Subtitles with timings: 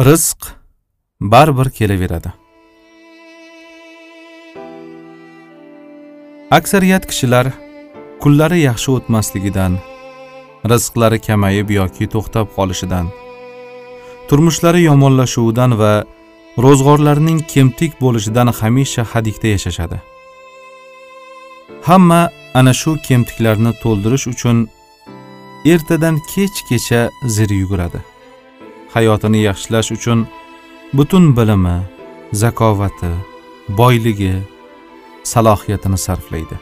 [0.00, 0.46] rizq
[1.20, 2.32] baribir kelaveradi.
[6.50, 7.46] Aksariyat kishilar
[8.20, 9.78] kunlari yaxshi o'tmasligidan
[10.70, 13.06] rizqlari kamayib yoki to'xtab qolishidan
[14.28, 15.92] turmushlari yomonlashuvidan va
[16.64, 19.98] ro'zg'orlarining kemtik bo'lishidan hamisha hadikda yashashadi.
[21.88, 22.20] Hamma
[22.54, 24.56] ana shu kemtiklarni to'ldirish uchun
[25.72, 27.00] ertadan kechgacha
[27.36, 28.13] zir yuguradi.
[28.94, 30.18] Hayotini yaxshilash uchun
[30.96, 31.76] butun bilimi
[32.42, 33.12] zakovati
[33.78, 34.34] boyligi
[35.32, 36.56] salohiyatini sarflaydi.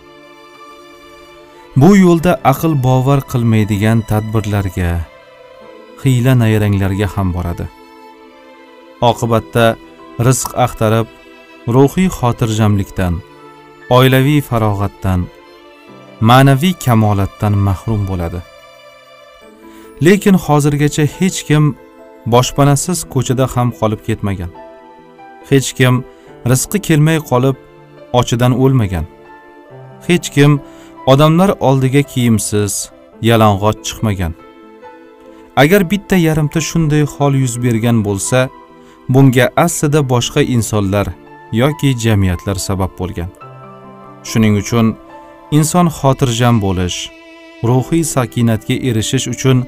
[1.81, 4.91] Bu yo'lda aql bovar qilmaydigan tadbirlarga
[6.03, 7.67] hiyla nayranglarga ham boradi.
[9.11, 9.67] Oqibatda
[10.27, 11.09] rizq axtarib
[11.75, 13.15] ruhiy xotirjamlikdan
[13.97, 15.21] oilaviy farog'atdan
[16.29, 18.41] ma'naviy kamolatdan mahrum bo'ladi.
[20.07, 21.65] Lekin hozirgacha hech kim
[22.27, 24.51] boshpanasiz ko'chada ham qolib ketmagan.
[25.51, 26.05] Hech kim
[26.51, 27.57] rizqi kelmay qolib
[28.21, 29.07] ochidan o'lmagan.
[30.09, 30.61] Hech kim
[31.07, 32.91] odamlar oldiga kiyimsiz
[33.29, 34.33] yalang'och chiqmagan.
[35.57, 38.49] Agar bitta yarimta shunday hol yuz bergan bo'lsa
[39.09, 41.07] bunga aslida boshqa insonlar
[41.53, 43.31] yoki jamiyatlar sabab bo'lgan.
[44.29, 44.87] Shuning uchun
[45.59, 46.99] inson xotirjam bo'lish
[47.69, 49.59] ruhiy sakinatga erishish uchun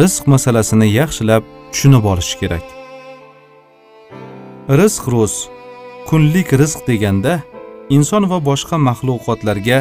[0.00, 1.42] rizq masalasini yaxshilab
[1.74, 2.64] tushunib olish kerak.
[4.80, 5.34] Rizq ro'z
[6.08, 7.32] kunlik rizq deganda
[7.96, 9.78] inson va boshqa maxluqotlarga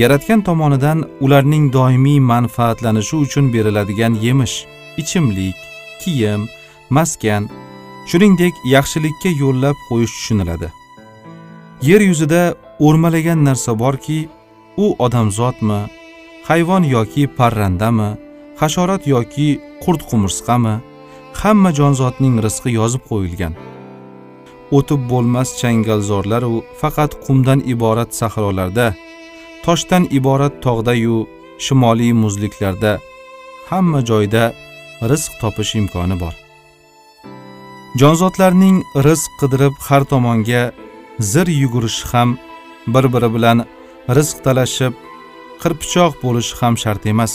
[0.00, 4.56] yaratgan tomonidan ularning doimiy manfaatlanishi uchun beriladigan yemish
[5.00, 5.58] ichimlik
[6.00, 6.42] kiyim
[6.96, 7.42] maskan
[8.10, 10.68] shuningdek yaxshilikka yo'llab qo'yish tushuniladi.
[11.88, 12.42] Yer yuzida
[12.86, 14.18] o'rmalagan narsa borki
[14.84, 15.80] u odamzodmi
[16.48, 18.10] hayvon yoki parrandami
[18.60, 19.48] hasharot yoki
[19.84, 20.74] qurt qumursqami
[21.40, 23.54] hamma jonzotning rizqi yozib qo'yilgan.
[24.76, 28.86] O'tib bo'lmas changalzorlaru faqat qumdan iborat sahrolarda
[29.64, 31.18] toshdan iborat tog'dayu
[31.64, 32.92] shimoliy muzliklarda
[33.70, 34.44] hamma joyda
[35.10, 36.34] rizq topish imkoni bor.
[38.00, 40.62] Jonzotlarning rizq qidirib har tomonga
[41.32, 42.30] zir yugurishi ham
[42.94, 43.58] bir biri bilan
[44.16, 44.94] rizq talashib
[45.62, 47.32] qirpichoq bo'lishi ham shart emas.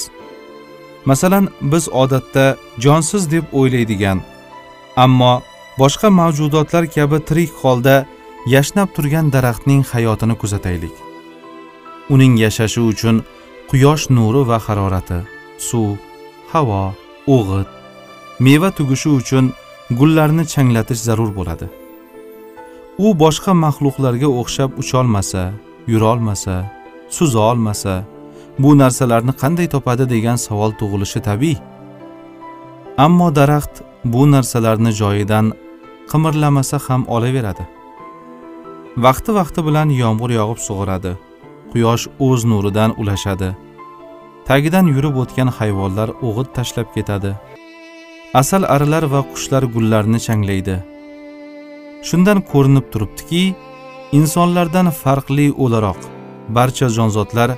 [1.06, 4.22] Masalan biz odatda jonsiz deb o'ylaydigan
[4.96, 5.42] ammo
[5.80, 7.96] boshqa mavjudotlar kabi tirik holda
[8.56, 10.96] yashnab turgan daraxtning hayotini kuzataylik.
[12.14, 13.16] Uning yashashi uchun
[13.70, 15.20] quyosh nuri va harorati
[15.68, 15.98] suv
[16.52, 16.84] havo
[17.36, 17.70] o'g'it
[18.46, 19.46] meva tugishi uchun
[20.00, 21.68] gullarni changlatish zarur bo'ladi.
[23.06, 25.44] U boshqa maxluqlarga o'xshab ucholmasa
[25.92, 26.56] yurolmasa
[27.16, 27.94] suza olmasa
[28.64, 31.58] bu narsalarni qanday topadi degan savol tug'ilishi tabiiy.
[33.06, 33.76] Ammo daraxt
[34.14, 35.46] bu narsalarni joyidan
[36.12, 37.64] qimirlamasa ham olaveradi.
[39.06, 41.12] Vaqti vaqti bilan yomg'ir yog'ib sug'oradi
[41.72, 43.50] quyosh o'z nuridan ulashadi.
[44.48, 47.32] Tagidan yurib o'tgan hayvonlar o'g'it tashlab ketadi.
[48.42, 50.78] Asal arilar va qushlar gullarni changlaydi.
[52.08, 53.44] Shundan ko'rinib turibdiki
[54.20, 56.02] insonlardan farqli o'laroq
[56.58, 57.50] barcha jonzotlar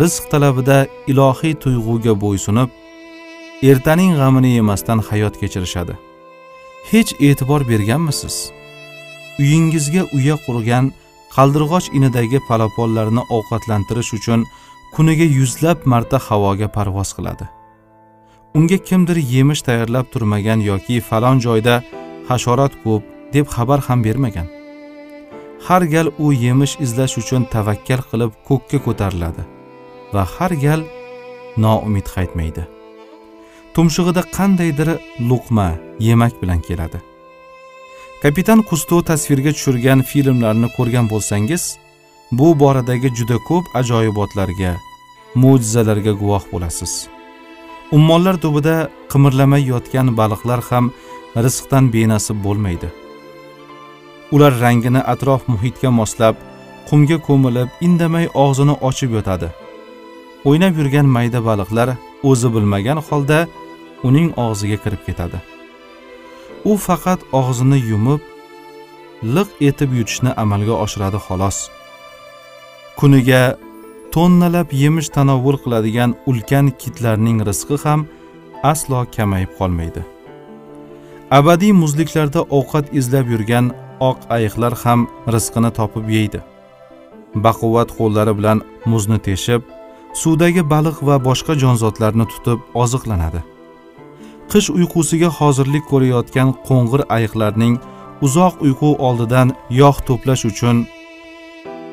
[0.00, 2.70] rizq talabida ilohiy tuyg'uga bo'ysunib
[3.70, 5.94] ertaning g'amini yemasdan hayot kechirishadi.
[6.90, 8.36] Hech e'tibor berganmisiz?
[9.42, 10.92] Uyingizga uya qurgan
[11.34, 14.40] qaldirg'och inidagi palapollarni ovqatlantirish uchun
[14.94, 17.46] kuniga yuzlab marta havoga parvoz qiladi.
[18.56, 21.74] Unga kimdir yemish tayyorlab turmagan yoki falon joyda
[22.28, 23.02] hasharot ko'p
[23.34, 24.48] deb xabar ham bermagan.
[25.66, 29.42] Har gal u yemish izlash uchun tavakkal qilib ko'kka ko'tariladi.
[30.14, 30.82] Va har gal
[31.64, 32.62] noumid qaytmaydi.
[33.74, 34.88] Tumshug'ida qandaydir
[35.28, 35.68] luqma
[36.08, 36.98] yemak bilan keladi.
[38.22, 41.62] Kapitan kusto tasvirga tushirgan filmlarni ko'rgan bo'lsangiz
[42.38, 44.72] bu boradagi juda ko'p ajoyibotlarga
[45.42, 46.92] mo'jizalarga guvoh bo'lasiz.
[47.96, 48.76] Ummonlar tubida
[49.12, 50.84] qimirlamay yotgan baliqlar ham
[51.44, 52.88] rizqdan benasib bo'lmaydi.
[54.34, 56.36] Ular rangini atrof muhitga moslab
[56.88, 59.48] qumga ko'milib indamay og'zini ochib yotadi.
[60.48, 61.88] O'ynab yurgan mayda baliqlar
[62.30, 63.38] o'zi bilmagan holda
[64.08, 65.38] uning og'ziga kirib ketadi.
[66.70, 68.22] U faqat og'zini yumib
[69.34, 71.58] liq etib yutishni amalga oshiradi xolos.
[72.98, 73.42] Kuniga
[74.14, 78.00] tonnalab yemish tanovvul qiladigan ulkan kitlarning rizqi ham
[78.72, 80.02] aslo kamayib qolmaydi.
[81.38, 83.66] Abadiy muzliklarda ovqat izlab yurgan
[84.10, 85.00] oq ayiqlar ham
[85.34, 86.40] rizqini topib yeydi.
[87.44, 88.58] Baquvvat qo'llari bilan
[88.92, 89.62] muzni teshib
[90.14, 93.40] suvdagi baliq va boshqa jonzotlarni tutib oziqlanadi.
[94.52, 97.74] Qish uyqusiga hozirlik ko'rayotgan qo'ng'ir ayiqlarning
[98.26, 99.48] uzoq uyqu oldidan
[99.80, 100.76] yog' to'plash uchun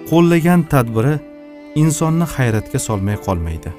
[0.10, 1.16] qo'llagan tadbiri
[1.82, 3.72] insonni hayratga solmay qolmaydi.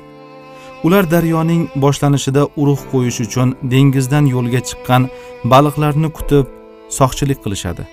[0.87, 5.03] Ular daryoning boshlanishida urug' qo'yish uchun dengizdan yo'lga chiqqan
[5.53, 6.47] baliqlarni kutib
[6.99, 7.85] soqchilik qilishadi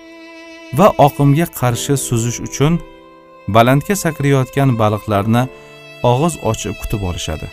[0.78, 2.72] va oqimga qarshi suzish uchun
[3.56, 5.42] balandga sakrayotgan baliqlarni
[6.02, 7.48] og'iz ochib kutib olishadi.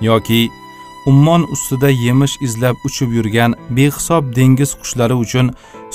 [0.00, 0.48] Yoki
[1.06, 5.46] ummon ustida yemish izlab uchib yurgan behisob dengiz qushlari uchun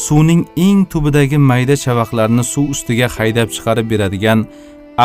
[0.05, 4.39] suvning eng tubidagi mayda chavaqlarni suv ustiga haydab chiqarib beradigan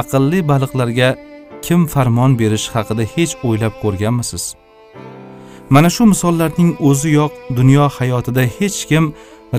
[0.00, 1.08] aqlli baliqlarga
[1.66, 4.44] kim farmon berishi haqida hech o'ylab ko'rganmisiz?
[5.74, 9.04] Mana shu misollarning o'ziyoq dunyo hayotida hech kim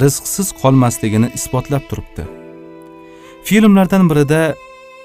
[0.03, 2.23] rizqsiz qolmasligini isbotlab turibdi.
[3.47, 4.41] Filmlardan birida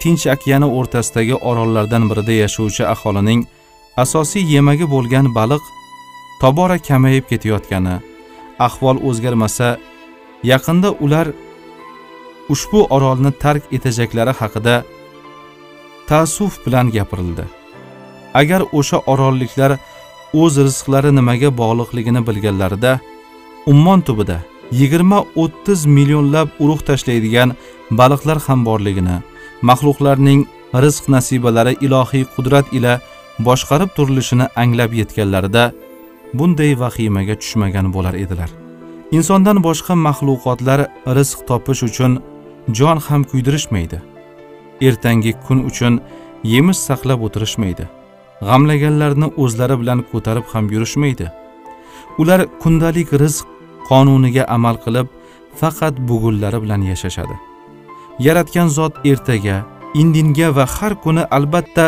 [0.05, 3.41] tinch okeani o'rtasidagi orollardan birida yashovchi aholining
[4.03, 5.65] asosiy yemagi bo'lgan baliq
[6.43, 7.97] tobora kamayib ketayotgani.
[8.67, 9.69] Ahvol o'zgarmasa
[10.53, 11.27] yaqinda ular
[12.53, 14.75] ushbu orolni tark etajaklari haqida
[16.09, 17.45] ta'suf bilan gapirildi.
[18.41, 19.73] Agar o'sha orolliklar
[20.43, 22.93] o'z rizqlari nimaga bog'liqligini bilganlarida
[23.73, 24.39] ummon tubida
[24.81, 27.49] yigirma o'ttiz millionlab urug' tashlaydigan
[28.00, 29.17] baliqlar ham borligini
[29.69, 30.40] maxluqlarning
[30.84, 32.93] rizq nasibalari ilohiy qudrat ila
[33.46, 35.64] boshqarib turilishini anglab yetganlarida
[36.38, 38.50] bunday vahimaga tushmagan bo'lar edilar.
[39.16, 40.81] Insondan boshqa maxluqotlar
[41.19, 42.12] rizq topish uchun
[42.78, 43.99] jon ham kuydirishmaydi.
[44.88, 45.94] Ertangi kun uchun
[46.52, 47.84] yemish saqlab o'tirishmaydi.
[48.49, 51.26] G'amlaganlarni o'zlari bilan ko'tarib ham yurishmaydi.
[52.20, 53.46] Ular kundalik rizq
[53.88, 55.06] qonuniga amal qilib
[55.61, 57.37] faqat bugunlari bilan yashashadi.
[58.19, 59.64] Yaratgan zot ertaga
[59.94, 61.84] indinga va har kuni albatta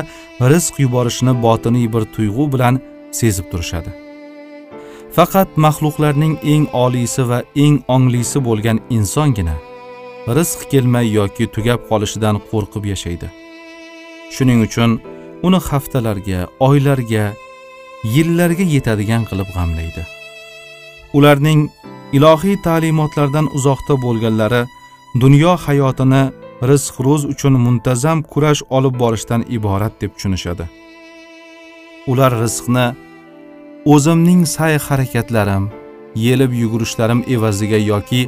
[0.53, 2.81] rizq yuborishini botiniy bir tuyg'u bilan
[3.19, 3.91] sezib turishadi.
[5.17, 9.57] Faqat maxluqlarning eng oliysi va eng onglisi bo'lgan insongina
[10.37, 13.29] rizq kelmay yoki tugab qolishidan qo'rqib yashaydi.
[14.35, 14.91] Shuning uchun
[15.47, 17.25] uni haftalarga oylarga
[18.15, 20.03] yillarga yetadigan qilib g'amlaydi.
[21.17, 21.61] Ularning
[22.17, 24.63] ilohiy ta'limotlardan uzoqda bo'lganlari
[25.21, 26.23] dunyo hayotini
[26.71, 30.65] rizq ro'z uchun muntazam kurash olib borishdan iborat deb tushunishadi.
[32.11, 32.87] Ular rizqni
[33.95, 35.65] o'zimning sa'y harakatlarim
[36.27, 38.23] yelib yugurishlarim evaziga yoki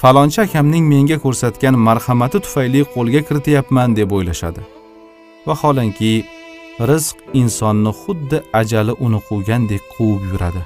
[0.00, 4.62] falonchi akamning menga ko'rsatgan marhamati tufayli qo'lga kirityapman deb o'ylashadi.
[5.46, 6.12] Vaholanki
[6.90, 10.62] rizq insonni xuddi ajali uni quvgandek quvib yuradi.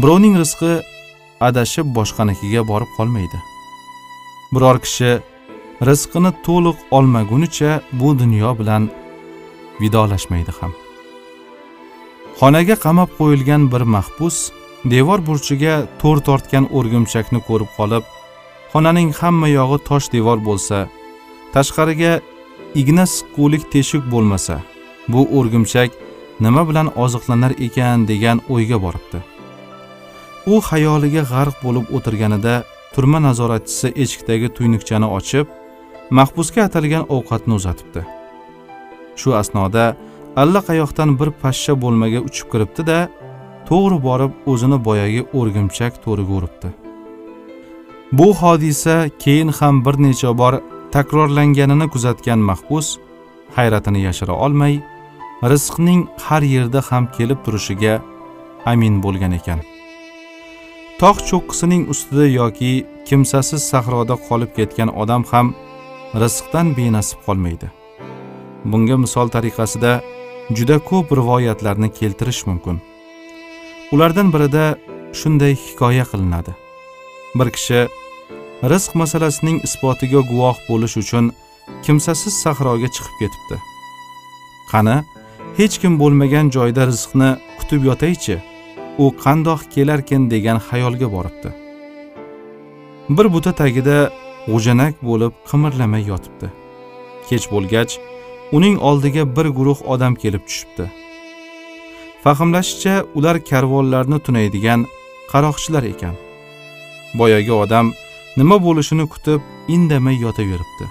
[0.00, 0.72] Birovning rizqi
[1.48, 3.38] adashib boshqanikiga borib qolmaydi.
[4.54, 5.10] Biror kishi
[5.88, 8.82] rizqini to'liq olmagunicha bu dunyo bilan
[9.80, 10.72] vidolashmaydi ham.
[12.38, 14.36] Xonaga qamab qo'yilgan bir mahbus
[14.94, 18.04] devor burchiga to'r tortgan o'rgimchakni ko'rib qolib
[18.72, 20.78] xonaning hamma yog'i tosh devor bo'lsa
[21.54, 22.12] tashqariga
[22.80, 24.56] igna siqquvlik teshik bo'lmasa
[25.12, 25.90] bu o'rgimchak
[26.44, 29.18] nima bilan oziqlanar ekan degan o'yga boribdi.
[30.52, 32.54] U xayoliga g'arq bo'lib o'tirganida
[32.98, 35.46] turma nazoratchisi eshikdagi tuynukchani ochib
[36.18, 38.02] mahbusga atalgan ovqatni uzatibdi.
[39.20, 39.84] Shu asnoda
[40.42, 42.98] allaqayoqdan bir pashsha bo'lmaga uchib kiribdi da
[43.68, 46.68] to'g'ri borib o'zini boyagi o'rgimchak to'riga uribdi.
[48.18, 50.54] Bu hodisa keyin ham bir necha bor
[50.94, 52.86] takrorlanganini kuzatgan mahbus
[53.56, 54.74] hayratini yashira olmay
[55.52, 57.94] rizqning har yerda ham kelib turishiga
[58.72, 59.60] amin bo'lgan ekan.
[60.98, 62.70] Tog' cho'qqisining ustida yoki
[63.08, 65.52] kimsasiz sahroda qolib ketgan odam ham
[66.22, 67.68] rizqdan benasib qolmaydi.
[68.70, 69.92] Bunga misol tariqasida
[70.56, 72.76] juda ko'p rivoyatlarni keltirish mumkin.
[73.94, 74.64] Ulardan birida
[75.20, 76.52] shunday hikoya qilinadi.
[77.38, 77.80] Bir kishi
[78.72, 81.24] rizq masalasining isbotiga guvoh bo'lish uchun
[81.84, 83.56] kimsasiz sahroga chiqib ketibdi.
[84.70, 84.96] Qani
[85.58, 88.36] hech kim bo'lmagan joyda rizqni kutib yotaychi?
[89.02, 91.50] U qandoq kelarkin degan xayolga boribdi.
[93.16, 93.98] Bir buta tagida
[94.50, 96.48] g'ujanak bo'lib qimirlamay yotibdi.
[97.28, 97.92] Kech bo'lgach
[98.56, 100.84] uning oldiga bir guruh odam kelib tushibdi.
[102.24, 104.80] Fahmlashicha ular karvonlarni tunaydigan
[105.32, 106.14] qaroqchilar ekan.
[107.18, 107.86] Boyagi odam
[108.38, 109.40] nima bo'lishini kutib
[109.74, 110.86] indamay yotaveribdi.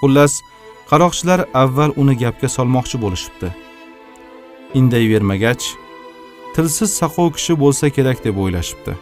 [0.00, 0.32] Xullas
[0.90, 3.48] qaroqchilar avval uni gapga solmoqchi bo'lishibdi.
[4.78, 5.64] Indayvermagach
[6.58, 8.92] tilsiz saqov kishi bo'lsa kerak deb o'ylashibdi.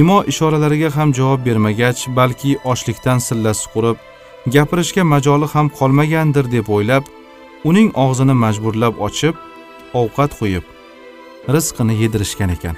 [0.00, 3.98] Imo ishoralariga ham javob bermagach balki ochlikdan sillasi qurib
[4.54, 7.04] gapirishga majoli ham qolmagandir deb o'ylab
[7.70, 9.34] uning og'zini majburlab ochib
[10.00, 10.64] ovqat qo'yib
[11.54, 12.76] rizqini yedirishgan ekan.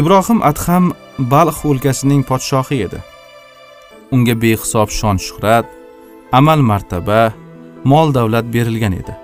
[0.00, 0.84] Ibrohim adham
[1.34, 3.00] balx o'lkasining podshohi edi.
[4.14, 5.66] Unga behisob shon shuhrat
[6.38, 7.20] amal martaba
[7.90, 9.14] mol davlat berilgan edi.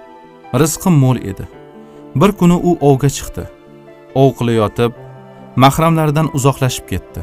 [0.62, 1.59] Rizqi mo'l edi.
[2.14, 3.44] Bir kuni u ovga chiqdi.
[4.14, 4.92] Ov qilayotib
[5.56, 7.22] mahramlaridan uzoqlashib ketdi.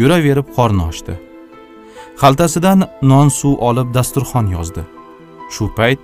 [0.00, 1.14] Yuraverib qorni ochdi.
[2.20, 4.82] Xaltasidan non suv olib dasturxon yozdi.
[5.54, 6.00] Shu payt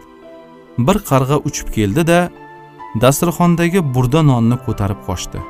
[0.86, 2.20] bir qarg'a uchib keldi da
[3.02, 5.40] dasturxondagi burda nonni ko'tarib qochdi.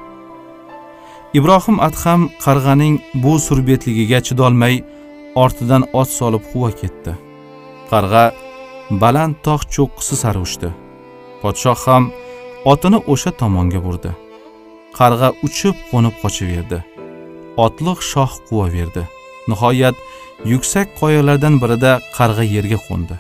[1.39, 4.75] Ibrohim adham qarg'aning bu surbetligiga chidolmay
[5.45, 7.13] ortidan ot solib quva ketdi.
[7.91, 8.25] Qarg'a
[9.03, 10.71] baland tog' cho'qqisi sari uchdi
[11.45, 12.05] podshoh ham
[12.73, 14.11] otini o'sha tomonga burdi.
[14.99, 16.79] Qarg'a uchib qo'nib qochaverdi
[17.57, 19.03] otliq shoh quvaverdi.
[19.49, 19.97] Nihoyat
[20.53, 23.17] yuksak qoyalardan birida qarg'a yerga qo'ndi.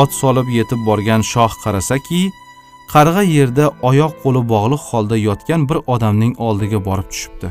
[0.00, 2.20] Ot solib yetib borgan shoh qarasaki
[2.92, 7.48] qarg'a yerda oyoq qo'li bog'liq holda yotgan bir odamning oldiga borib tushibdi.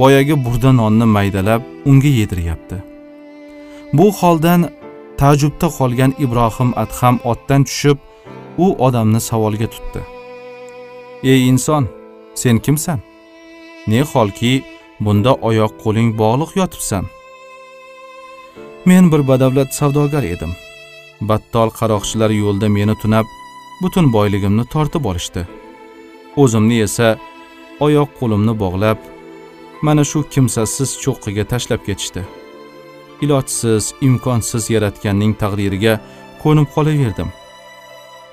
[0.00, 2.76] Boyagi burda nonni maydalab unga yediryapti.
[3.96, 4.60] Bu holdan
[5.20, 7.98] taajjubda qolgan ibrohim adham otdan tushib
[8.58, 10.02] u odamni savolga tutdi.
[11.22, 11.88] Ey inson
[12.34, 13.00] sen kimsan?
[13.86, 14.62] Ne holki
[15.00, 17.04] bunda oyoq qo'ling bog'liq yotibsan.
[18.84, 20.52] Men bir badavlat savdogar edim.
[21.20, 23.26] Battol qaroqchilar yo'lda meni tunab
[23.82, 25.42] butun boyligimni tortib olishdi.
[26.36, 27.08] O'zimni esa
[27.80, 28.98] oyoq qo'limni bog'lab
[29.86, 32.22] mana shu kimsasiz cho'qqiga tashlab ketishdi.
[33.24, 35.94] Ilojsiz imkonsiz yaratganning taqdiriga
[36.42, 37.30] ko'nib qolaverdim.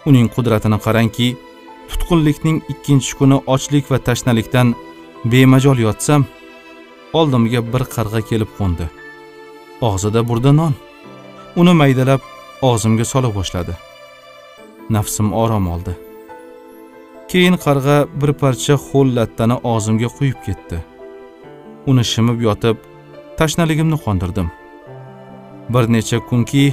[0.08, 1.28] Uning qudratini qarangki
[1.90, 4.76] tutqunlikning ikkinchi kuni ochlik va tashnalikdan
[5.32, 6.26] bemajol yotsam
[7.20, 8.86] oldimga bir qarg'a kelib qo'ndi.
[9.90, 10.74] Og'zida burda non.
[11.60, 12.22] Uni maydalab
[12.70, 13.74] og'zimga sola boshladi
[14.90, 15.94] nafsim orom oldi.
[17.30, 20.78] Keyin qarg'a bir parcha ho'l lattani og'zimga quyib ketdi.
[21.90, 22.78] Uni shimib yotib
[23.40, 24.48] tashnaligimni qondirdim.
[25.74, 26.66] Bir necha kunki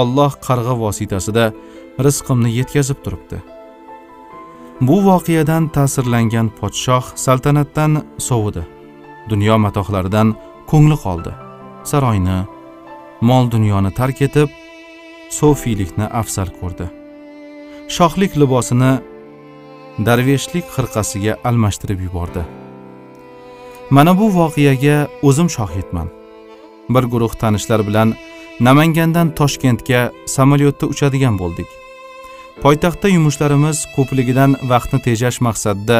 [0.00, 1.44] olloh qarg'a vositasida
[2.06, 3.38] rizqimni yetkazib turibdi.
[4.88, 7.92] Bu voqeadan ta'sirlangan podshoh saltanatdan
[8.28, 8.62] sovidi.
[9.30, 10.28] Dunyo matohlaridan
[10.70, 11.32] ko'ngli qoldi.
[11.90, 12.38] Saroyni
[13.28, 14.48] mol dunyoni tark etib
[15.38, 16.86] sofiylikni afzal ko'rdi.
[17.96, 18.92] Shohlik libosini
[20.06, 22.42] darveshlik xirqasiga almashtirib yubordi.
[23.96, 24.96] Mana bu voqeaga
[25.28, 26.08] o'zim shohidman
[26.94, 28.14] bir guruh tanishlar bilan
[28.66, 30.00] namangandan toshkentga
[30.36, 31.68] samolyotda uchadigan bo'ldik.
[32.62, 35.98] Poytaxtda yumushlarimiz ko'pligidan vaqtni tejash maqsadida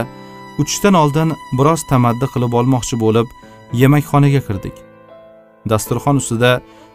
[0.60, 3.28] uchishdan oldin biroz tamaddi qilib olmoqchi bo'lib
[3.82, 4.76] yemakxonaga kirdik.
[5.70, 6.52] Dasturxon ustida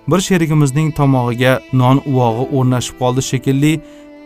[0.07, 3.73] bir sherigimizning tomog'iga non uvog'i o'rnashib qoldi shekilli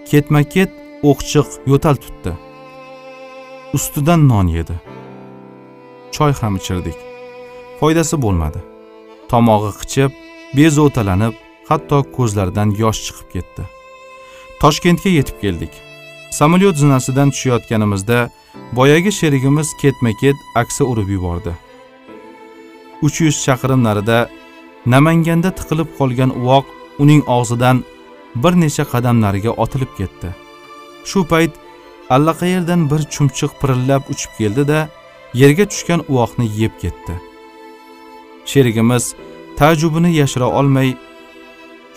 [0.09, 0.71] ketma ket
[1.09, 2.31] o'qchiq yo'tal tutdi.
[3.77, 4.75] Ustidan non yedi.
[6.15, 6.97] Choy ham ichirdik.
[7.79, 8.59] Foydasi bo'lmadi.
[9.31, 10.11] Tomog'i qichib
[10.57, 11.33] bezovtalanib
[11.69, 13.63] hatto ko'zlaridan yosh chiqib ketdi.
[14.59, 15.73] Toshkentga yetib keldik.
[16.31, 18.29] Samolyot zinasidan tushayotganimizda
[18.77, 21.53] boyagi sherigimiz ketma ket aksa urib yubordi.
[23.01, 24.29] Uch yuz chaqirim narida
[24.85, 26.65] namanganda tiqilib qolgan uvoq
[27.03, 27.77] uning og'zidan
[28.43, 30.29] bir necha qadam nariga otilib ketdi.
[31.09, 31.53] Shu payt
[32.15, 34.79] allaqayerdan bir chumchuq pirillab uchib keldi da
[35.41, 37.15] yerga tushgan uvoqni yeb ketdi.
[38.51, 39.03] Sherigimiz
[39.57, 40.89] taajjubini yashira olmay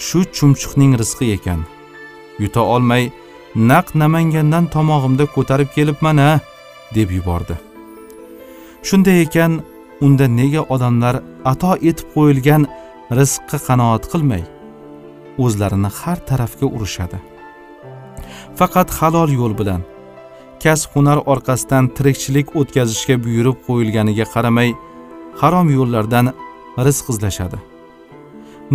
[0.07, 1.61] shu chumchuqning rizqi ekan
[2.45, 3.05] yuta olmay
[3.71, 6.31] naq namangandan tomog'imda ko'tarib kelibman a
[6.97, 7.57] deb yubordi.
[8.89, 9.53] Shunday ekan
[10.07, 11.15] unda nega odamlar
[11.53, 12.63] ato etib qo'yilgan
[13.19, 14.43] rizqqa qanoat qilmay
[15.45, 17.19] o'zlarini har tarafga urishadi?
[18.59, 19.83] Faqat halol yo'l bilan
[20.63, 24.71] kasb hunar orqasidan tirikchilik o'tkazishga buyurib qo'yilganiga qaramay
[25.41, 26.27] harom yo'llardan
[26.87, 27.59] rizq izlashadi.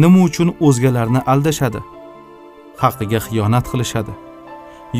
[0.01, 1.79] Nima uchun o'zgalarni aldashadi?
[2.81, 4.13] Haqqiga xiyonat qilishadi.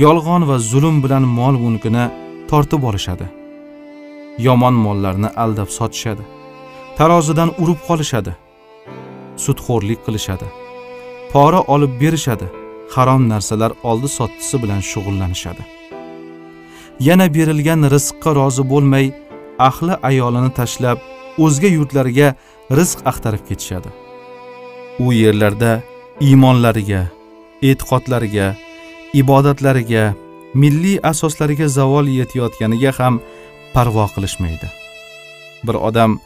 [0.03, 2.05] Yolg'on va zulm bilan mol mulkini
[2.49, 3.27] tortib olishadi.
[4.45, 6.23] Yomon mollarni aldab sotishadi.
[6.97, 8.33] Tarozidan urib qolishadi.
[9.43, 10.47] Sudxo'rlik qilishadi.
[11.31, 12.47] Pora olib berishadi.
[12.95, 15.63] Harom narsalar oldi sottisi bilan shug'ullanishadi.
[17.07, 19.05] Yana berilgan rizqqa rozi bo'lmay
[19.69, 20.97] ahli ayolini tashlab
[21.45, 22.27] o'zga yurtlarga
[22.77, 23.89] rizq axtarib ketishadi.
[25.05, 25.71] U yerlarda
[26.27, 27.01] iymonlariga
[27.61, 28.55] e'tiqodlariga
[29.13, 30.13] ibodatlariga
[30.53, 33.21] milliy asoslariga zavol yetayotganiga ham
[33.73, 34.67] parvo qilishmaydi.
[35.67, 36.19] Bir odam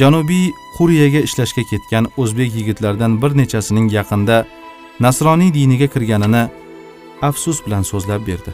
[0.00, 4.36] janubiy quriyaga ishlashga ketgan o'zbek yigitlaridan bir nechasining yaqinda
[5.00, 6.44] nasroniy diniga kirganini
[7.28, 8.52] afsus bilan so'zlab berdi.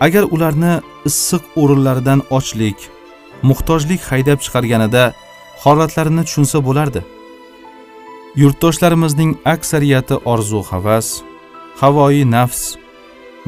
[0.00, 0.74] Agar ularni
[1.08, 2.78] issiq o'rinlaridan ochlik
[3.48, 5.12] muhtojlik haydab chiqarganida
[5.62, 7.00] holatlarini tushunsa bo'lardi.
[8.36, 11.08] Yurtdoshlarimizning aksariyati orzu havas
[11.80, 12.62] havoyi nafs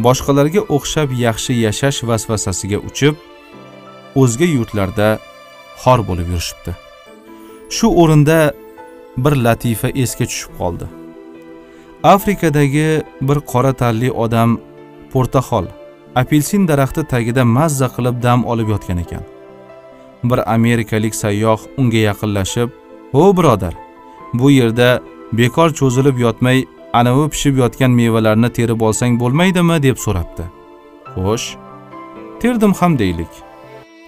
[0.07, 3.15] boshqalarga o'xshab yaxshi yashash vasvasasiga uchib
[4.23, 5.09] o'zga yurtlarda
[5.83, 6.73] xor bo'lib yurishibdi.
[7.77, 8.39] Shu o'rinda
[9.25, 10.87] bir latifa esga tushib qoldi.
[12.15, 12.89] Afrikadagi
[13.29, 14.59] bir qora tanli odam
[15.13, 15.67] portaxol
[16.23, 19.25] apelsin daraxti tagida mazza qilib dam olib yotgan ekan.
[20.29, 22.69] Bir amerikalik sayyoh unga yaqinlashib
[23.15, 23.84] ho birodar
[24.35, 26.59] bu yerda bekor cho'zilib yotmay
[26.93, 29.83] anavi pishib yotgan mevalarni terib olsang bo'lmaydimi?
[29.83, 30.45] deb so'rabdi.
[31.15, 31.47] Xo'sh
[32.41, 33.33] terdim ham deylik.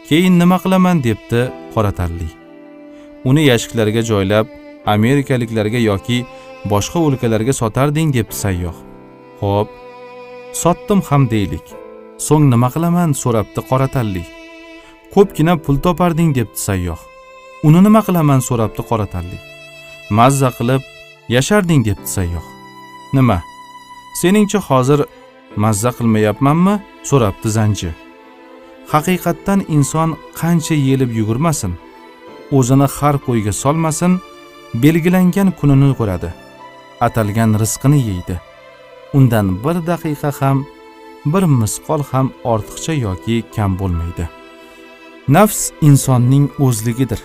[0.09, 0.97] Keyin nima qilaman?
[1.07, 1.41] debdi
[1.75, 2.29] qoratanli
[3.29, 4.47] uni yashiklarga joylab
[4.95, 6.19] amerikaliklarga yoki
[6.73, 8.77] boshqa o'lkalarga sotarding debdi sayyoh.
[9.41, 9.69] Xo'p
[10.63, 11.67] sotdim ham deylik.
[12.27, 13.11] So'ng nima qilaman?
[13.23, 14.25] so'rabdi qoratanli
[15.15, 17.01] ko'pgina pul toparding debdi sayyoh.
[17.67, 18.41] Uni nima qilaman?
[18.49, 19.56] so'rabdi qoratanli
[20.11, 20.83] mazza qilib
[21.29, 22.47] yasharding debdi sayyoh.
[23.17, 23.39] Nima
[24.21, 25.01] seningcha hozir
[25.57, 26.75] mazza qilmayapmanmi?
[27.09, 27.91] So'rabdi zanji.
[28.93, 30.11] Haqiqatdan inson
[30.41, 31.73] qancha yelib yugurmasin
[32.59, 34.13] o'zini har qo'yga solmasin
[34.83, 36.31] belgilangan kunini ko'radi
[37.07, 38.37] atalgan rizqini yeydi.
[39.17, 40.59] Undan bir daqiqa ham
[41.33, 44.25] bir misqol ham ortiqcha yoki kam bo'lmaydi.
[45.29, 47.21] Nafs insonning o'zligidir.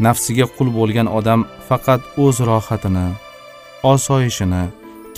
[0.00, 3.06] Nafsiga qul bo'lgan odam faqat o'z rohatini
[3.92, 4.62] osoyishini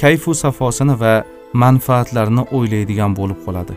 [0.00, 1.14] kayfu safosini va
[1.62, 3.75] manfaatlarini o'ylaydigan bo'lib qoladi.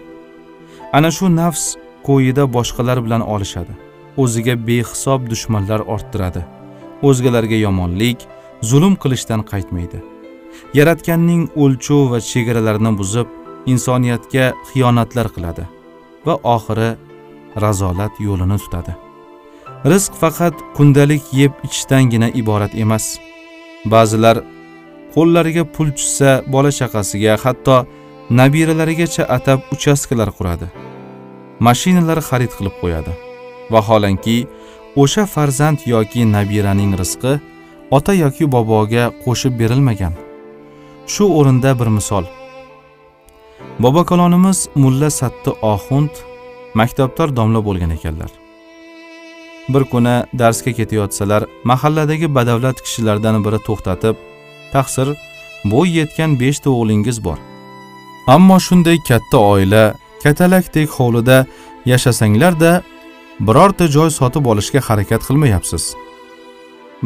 [0.97, 1.63] Ana shu nafs
[2.07, 3.73] qo'yida boshqalar bilan olishadi.
[4.21, 6.41] O'ziga behisob dushmanlar orttiradi.
[7.07, 8.19] O'zgalarga yomonlik
[8.69, 9.99] zulm qilishdan qaytmaydi.
[10.79, 13.27] Yaratganning o'lchov va chegaralarini buzib
[13.73, 15.63] insoniyatga xiyonatlar qiladi
[16.25, 16.89] va oxiri
[17.63, 19.08] razolat yo'lini tutadi.
[19.85, 23.05] Rizq faqat kundalik yeb ichishdangina iborat emas.
[23.85, 24.37] Ba'zilar
[25.15, 27.85] qo'llariga pul tushsa bola chaqasiga hatto
[28.39, 30.67] nabiralarigacha atab uchastkalar quradi.
[31.65, 33.13] Mashinalar xarid qilib qo'yadi.
[33.73, 34.37] Vaholanki
[35.01, 37.33] o'sha farzand yoki nabiraning rizqi
[37.97, 40.13] ota yoki boboga qo'shib berilmagan.
[41.13, 42.25] Shu o'rinda bir misol.
[43.83, 46.13] Bobokalonimiz mulla satti oxund
[46.79, 48.31] maktabdor domla bo'lgan ekanlar.
[49.73, 54.15] Bir kuni darsga ketayotsalar mahalladagi badavlat kishilardan biri to'xtatib
[54.73, 55.07] taqsir
[55.71, 57.37] bo'y yetgan beshta o'g'lingiz bor.
[58.35, 59.83] Ammo shunday katta oila
[60.23, 61.37] katalakdek hovlida
[61.91, 62.71] yashasanglarda
[63.47, 65.83] birorta joy sotib olishga harakat qilmayapsiz.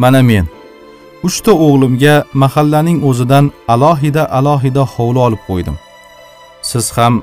[0.02, 0.45] Mana men
[1.28, 5.76] uchta o'g'limga mahallaning o'zidan alohida alohida hovli olib qo'ydim.
[6.69, 7.13] Siz ham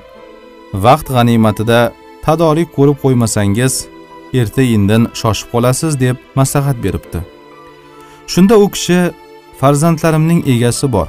[0.84, 1.80] vaqt g'animatida
[2.24, 3.74] tadorik ko'rib qo'ymasangiz
[4.34, 7.20] erta indin shoshib qolasiz deb maslahat beribdi.
[8.26, 9.10] Shunda u kishi
[9.60, 11.08] farzandlarimning egasi bor.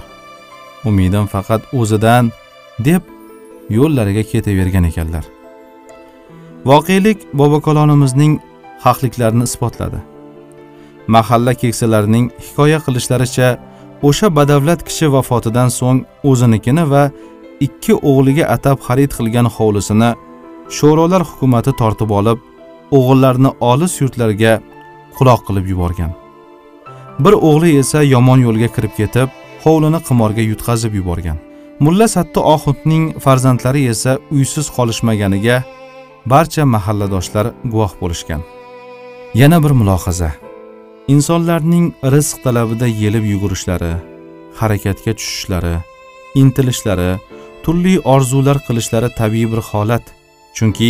[0.86, 2.31] Umidim faqat o'zidan
[2.79, 3.01] deb
[3.69, 5.25] yo'llariga ketavergan ekanlar.
[6.65, 8.39] Voqelik bobokalonimizning
[8.86, 9.99] haqliklarini isbotladi.
[11.07, 13.49] Mahalla keksalarining hikoya qilishlaricha
[14.07, 17.03] o'sha badavlat kishi vafotidan so'ng o'zinikini va
[17.65, 20.12] ikki o'g'liga atab xarid qilgan hovlisini
[20.77, 22.39] sho'rolar hukumati tortib olib
[22.97, 24.54] o'g'illarini olis yurtlarga
[25.17, 26.12] quloq qilib yuborgan.
[27.23, 29.30] Bir o'g'li esa yomon yo'lga kirib ketib
[29.63, 31.38] hovlini qimorga yutqazib yuborgan.
[31.86, 35.58] Mulla satti oxundning farzandlari esa uysiz qolishmaganiga
[36.34, 38.41] barcha mahalladoshlar guvoh bo'lishgan.
[39.41, 40.32] Yana bir mulohaza.
[41.13, 43.93] Insonlarning rizq talabida yelib yugurishlari
[44.60, 45.75] harakatga tushishlari
[46.41, 47.10] intilishlari
[47.63, 50.06] turli orzular qilishlari tabiiy bir holat.
[50.56, 50.89] Chunki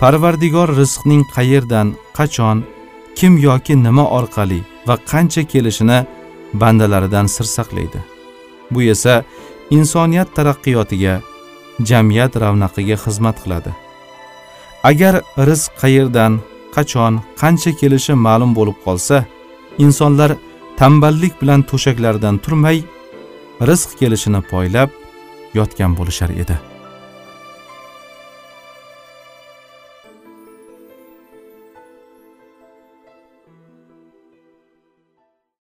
[0.00, 2.58] parvardigor rizqning qayerdan qachon
[3.18, 5.98] kim yoki nima orqali va qancha kelishini
[6.60, 8.00] bandalaridan sir saqlaydi.
[8.72, 9.14] Bu esa
[9.76, 11.14] insoniyat taraqqiyotiga
[11.90, 13.70] jamiyat ravnaqiga xizmat qiladi.
[14.90, 15.14] Agar
[15.48, 16.32] rizq qayerdan
[16.76, 19.16] qachon qancha kelishi ma'lum bo'lib qolsa
[19.84, 20.30] insonlar
[20.80, 22.78] tanballik bilan to'shaklaridan turmay
[23.68, 24.90] rizq kelishini poylab
[25.58, 26.56] yotgan bo'lishar edi.